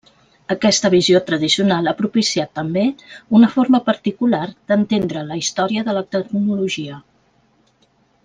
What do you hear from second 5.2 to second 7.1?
la història de la tecnologia.